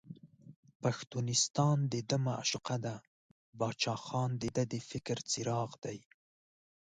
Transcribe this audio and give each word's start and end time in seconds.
پښتونستان 0.81 1.77
دده 1.93 2.17
معشوقه 2.27 2.75
ده، 2.85 2.95
باچا 3.59 3.95
خان 4.05 4.29
دده 4.43 4.63
د 4.71 4.73
فکر 4.89 5.17
څراغ 5.29 5.71
دی. 5.83 5.99